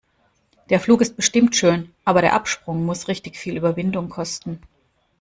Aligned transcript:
Der 0.71 0.79
Flug 0.79 1.01
ist 1.01 1.15
bestimmt 1.15 1.55
schön, 1.55 1.93
aber 2.05 2.21
der 2.21 2.33
Absprung 2.33 2.83
muss 2.87 3.07
richtig 3.07 3.37
viel 3.37 3.55
Überwindung 3.55 4.09
kosten. 4.09 4.59